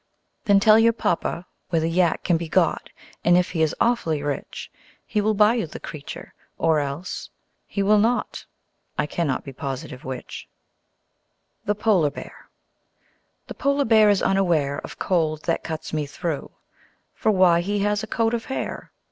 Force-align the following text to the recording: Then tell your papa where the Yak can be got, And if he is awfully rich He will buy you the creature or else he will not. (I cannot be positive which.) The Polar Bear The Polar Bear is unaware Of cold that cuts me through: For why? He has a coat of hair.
Then 0.45 0.59
tell 0.59 0.79
your 0.79 0.93
papa 0.93 1.45
where 1.69 1.79
the 1.79 1.87
Yak 1.87 2.23
can 2.23 2.35
be 2.35 2.49
got, 2.49 2.89
And 3.23 3.37
if 3.37 3.51
he 3.51 3.61
is 3.61 3.75
awfully 3.79 4.23
rich 4.23 4.71
He 5.05 5.21
will 5.21 5.35
buy 5.35 5.53
you 5.53 5.67
the 5.67 5.79
creature 5.79 6.33
or 6.57 6.79
else 6.79 7.29
he 7.67 7.83
will 7.83 7.99
not. 7.99 8.43
(I 8.97 9.05
cannot 9.05 9.43
be 9.43 9.53
positive 9.53 10.03
which.) 10.03 10.47
The 11.65 11.75
Polar 11.75 12.09
Bear 12.09 12.49
The 13.45 13.53
Polar 13.53 13.85
Bear 13.85 14.09
is 14.09 14.23
unaware 14.23 14.79
Of 14.79 14.97
cold 14.97 15.43
that 15.43 15.63
cuts 15.63 15.93
me 15.93 16.07
through: 16.07 16.49
For 17.13 17.29
why? 17.29 17.61
He 17.61 17.77
has 17.83 18.01
a 18.01 18.07
coat 18.07 18.33
of 18.33 18.45
hair. 18.45 18.91